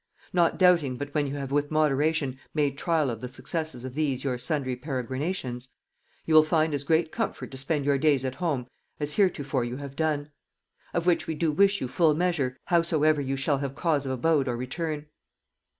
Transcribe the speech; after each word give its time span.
Not 0.33 0.57
doubting 0.57 0.97
but 0.97 1.13
when 1.13 1.27
you 1.27 1.35
have 1.35 1.51
with 1.51 1.69
moderation 1.69 2.39
made 2.55 2.75
trial 2.75 3.11
of 3.11 3.21
the 3.21 3.27
successes 3.27 3.83
of 3.85 3.93
these 3.93 4.23
your 4.23 4.39
sundry 4.39 4.75
peregrinations, 4.75 5.67
you 6.25 6.33
will 6.33 6.41
find 6.41 6.73
as 6.73 6.83
great 6.83 7.11
comfort 7.11 7.51
to 7.51 7.57
spend 7.57 7.85
your 7.85 7.99
days 7.99 8.25
at 8.25 8.33
home 8.33 8.65
as 8.99 9.13
heretofore 9.13 9.63
you 9.63 9.77
have 9.77 9.95
done; 9.95 10.31
of 10.91 11.05
which 11.05 11.27
we 11.27 11.35
do 11.35 11.51
wish 11.51 11.81
you 11.81 11.87
full 11.87 12.15
measure, 12.15 12.57
howsoever 12.65 13.21
you 13.21 13.37
shall 13.37 13.59
have 13.59 13.75
cause 13.75 14.07
of 14.07 14.11
abode 14.11 14.47
or 14.47 14.57
return. 14.57 15.05